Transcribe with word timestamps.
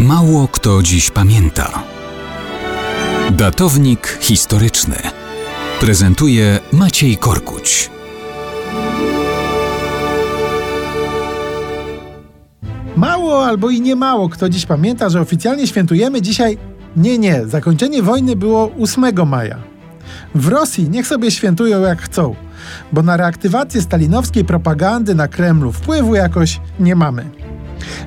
Mało 0.00 0.48
kto 0.48 0.82
dziś 0.82 1.10
pamięta. 1.10 1.82
Datownik 3.30 4.18
historyczny 4.20 4.96
prezentuje 5.80 6.58
Maciej 6.72 7.16
Korkuć. 7.16 7.90
Mało 12.96 13.46
albo 13.46 13.70
i 13.70 13.80
nie 13.80 13.96
mało 13.96 14.28
kto 14.28 14.48
dziś 14.48 14.66
pamięta, 14.66 15.08
że 15.08 15.20
oficjalnie 15.20 15.66
świętujemy 15.66 16.22
dzisiaj. 16.22 16.58
Nie, 16.96 17.18
nie, 17.18 17.46
zakończenie 17.46 18.02
wojny 18.02 18.36
było 18.36 18.70
8 18.80 19.28
maja. 19.28 19.58
W 20.34 20.48
Rosji 20.48 20.90
niech 20.90 21.06
sobie 21.06 21.30
świętują 21.30 21.80
jak 21.80 22.02
chcą, 22.02 22.34
bo 22.92 23.02
na 23.02 23.16
reaktywację 23.16 23.82
stalinowskiej 23.82 24.44
propagandy 24.44 25.14
na 25.14 25.28
Kremlu 25.28 25.72
wpływu 25.72 26.14
jakoś 26.14 26.60
nie 26.78 26.96
mamy. 26.96 27.39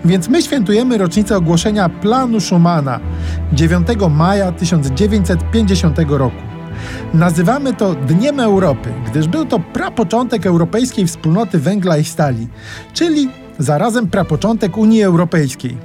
Więc 0.05 0.29
my 0.29 0.41
świętujemy 0.41 0.97
rocznicę 0.97 1.37
ogłoszenia 1.37 1.89
planu 1.89 2.39
Schumana 2.39 2.99
9 3.53 3.87
maja 4.09 4.51
1950 4.51 5.99
roku. 6.07 6.37
Nazywamy 7.13 7.73
to 7.73 7.95
Dniem 7.95 8.39
Europy, 8.39 8.89
gdyż 9.11 9.27
był 9.27 9.45
to 9.45 9.59
prapoczątek 9.59 10.45
Europejskiej 10.45 11.07
Wspólnoty 11.07 11.59
Węgla 11.59 11.97
i 11.97 12.03
Stali, 12.03 12.47
czyli 12.93 13.29
zarazem 13.59 14.07
prapoczątek 14.07 14.77
Unii 14.77 15.03
Europejskiej. 15.03 15.77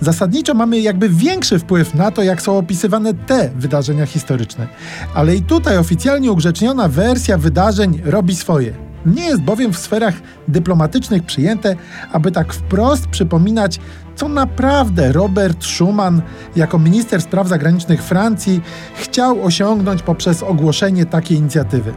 Zasadniczo 0.00 0.54
mamy 0.54 0.80
jakby 0.80 1.08
większy 1.08 1.58
wpływ 1.58 1.94
na 1.94 2.10
to, 2.10 2.22
jak 2.22 2.42
są 2.42 2.58
opisywane 2.58 3.14
te 3.14 3.50
wydarzenia 3.56 4.06
historyczne. 4.06 4.68
Ale 5.14 5.36
i 5.36 5.42
tutaj 5.42 5.78
oficjalnie 5.78 6.32
ugrzeczniona 6.32 6.88
wersja 6.88 7.38
wydarzeń 7.38 8.00
robi 8.04 8.36
swoje. 8.36 8.85
Nie 9.06 9.24
jest 9.24 9.42
bowiem 9.42 9.72
w 9.72 9.78
sferach 9.78 10.14
dyplomatycznych 10.48 11.22
przyjęte, 11.22 11.76
aby 12.12 12.32
tak 12.32 12.52
wprost 12.52 13.06
przypominać, 13.06 13.80
co 14.16 14.28
naprawdę 14.28 15.12
Robert 15.12 15.64
Schuman, 15.64 16.22
jako 16.56 16.78
minister 16.78 17.22
spraw 17.22 17.48
zagranicznych 17.48 18.02
Francji, 18.02 18.60
chciał 18.94 19.44
osiągnąć 19.44 20.02
poprzez 20.02 20.42
ogłoszenie 20.42 21.06
takiej 21.06 21.38
inicjatywy. 21.38 21.94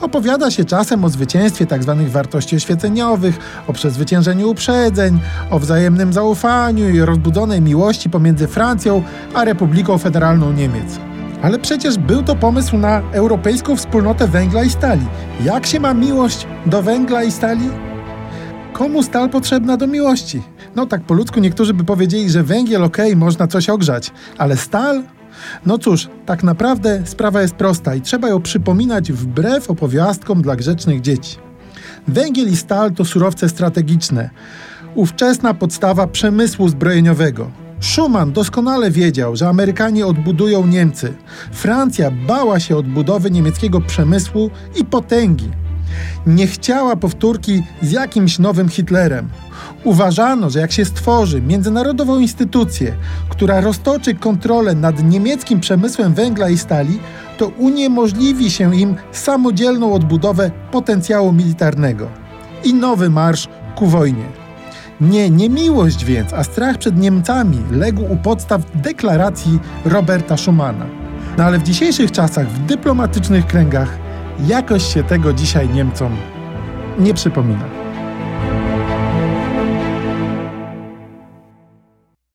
Opowiada 0.00 0.50
się 0.50 0.64
czasem 0.64 1.04
o 1.04 1.08
zwycięstwie 1.08 1.66
tzw. 1.66 1.96
Tak 1.98 2.10
wartości 2.10 2.56
oświeceniowych, 2.56 3.38
o 3.66 3.72
przezwyciężeniu 3.72 4.50
uprzedzeń, 4.50 5.18
o 5.50 5.58
wzajemnym 5.58 6.12
zaufaniu 6.12 6.88
i 6.90 7.00
rozbudzonej 7.00 7.60
miłości 7.60 8.10
pomiędzy 8.10 8.48
Francją 8.48 9.02
a 9.34 9.44
Republiką 9.44 9.98
Federalną 9.98 10.52
Niemiec. 10.52 11.05
Ale 11.46 11.58
przecież 11.58 11.98
był 11.98 12.22
to 12.22 12.36
pomysł 12.36 12.78
na 12.78 13.02
europejską 13.12 13.76
wspólnotę 13.76 14.28
węgla 14.28 14.64
i 14.64 14.70
stali. 14.70 15.06
Jak 15.44 15.66
się 15.66 15.80
ma 15.80 15.94
miłość 15.94 16.46
do 16.66 16.82
węgla 16.82 17.24
i 17.24 17.32
stali? 17.32 17.70
Komu 18.72 19.02
stal 19.02 19.30
potrzebna 19.30 19.76
do 19.76 19.86
miłości? 19.86 20.42
No 20.76 20.86
tak 20.86 21.02
po 21.02 21.14
ludzku 21.14 21.40
niektórzy 21.40 21.74
by 21.74 21.84
powiedzieli, 21.84 22.30
że 22.30 22.42
węgiel 22.42 22.84
ok, 22.84 22.96
można 23.16 23.46
coś 23.46 23.68
ogrzać, 23.68 24.12
ale 24.38 24.56
stal? 24.56 25.02
No 25.66 25.78
cóż, 25.78 26.08
tak 26.26 26.42
naprawdę 26.42 27.02
sprawa 27.04 27.42
jest 27.42 27.54
prosta 27.54 27.94
i 27.94 28.00
trzeba 28.00 28.28
ją 28.28 28.42
przypominać 28.42 29.12
wbrew 29.12 29.70
opowiastkom 29.70 30.42
dla 30.42 30.56
grzecznych 30.56 31.00
dzieci. 31.00 31.36
Węgiel 32.08 32.48
i 32.48 32.56
stal 32.56 32.92
to 32.92 33.04
surowce 33.04 33.48
strategiczne, 33.48 34.30
ówczesna 34.94 35.54
podstawa 35.54 36.06
przemysłu 36.06 36.68
zbrojeniowego. 36.68 37.65
Schuman 37.80 38.32
doskonale 38.32 38.90
wiedział, 38.90 39.36
że 39.36 39.48
Amerykanie 39.48 40.06
odbudują 40.06 40.66
Niemcy. 40.66 41.14
Francja 41.52 42.10
bała 42.10 42.60
się 42.60 42.76
odbudowy 42.76 43.30
niemieckiego 43.30 43.80
przemysłu 43.80 44.50
i 44.76 44.84
potęgi. 44.84 45.50
Nie 46.26 46.46
chciała 46.46 46.96
powtórki 46.96 47.62
z 47.82 47.92
jakimś 47.92 48.38
nowym 48.38 48.68
Hitlerem. 48.68 49.28
Uważano, 49.84 50.50
że 50.50 50.60
jak 50.60 50.72
się 50.72 50.84
stworzy 50.84 51.42
międzynarodową 51.42 52.20
instytucję, 52.20 52.94
która 53.28 53.60
roztoczy 53.60 54.14
kontrolę 54.14 54.74
nad 54.74 55.02
niemieckim 55.04 55.60
przemysłem 55.60 56.14
węgla 56.14 56.48
i 56.48 56.58
stali, 56.58 56.98
to 57.38 57.48
uniemożliwi 57.48 58.50
się 58.50 58.76
im 58.76 58.94
samodzielną 59.12 59.92
odbudowę 59.92 60.50
potencjału 60.72 61.32
militarnego 61.32 62.08
i 62.64 62.74
nowy 62.74 63.10
marsz 63.10 63.48
ku 63.74 63.86
wojnie. 63.86 64.45
Nie 65.00 65.30
niemiłość 65.30 66.04
więc, 66.04 66.32
a 66.32 66.44
strach 66.44 66.78
przed 66.78 66.98
Niemcami 66.98 67.58
legł 67.70 68.12
u 68.12 68.16
podstaw 68.16 68.62
deklaracji 68.74 69.58
Roberta 69.84 70.36
Schumana. 70.36 70.86
No 71.38 71.44
ale 71.44 71.58
w 71.58 71.62
dzisiejszych 71.62 72.12
czasach, 72.12 72.48
w 72.48 72.66
dyplomatycznych 72.66 73.46
kręgach, 73.46 73.98
jakoś 74.46 74.94
się 74.94 75.02
tego 75.02 75.32
dzisiaj 75.32 75.68
Niemcom 75.68 76.16
nie 76.98 77.14
przypomina. 77.14 77.85